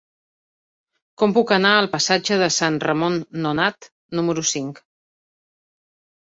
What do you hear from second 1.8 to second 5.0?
al passatge de Sant Ramon Nonat número cinc?